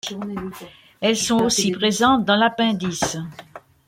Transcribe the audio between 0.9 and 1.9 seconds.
Elles sont aussi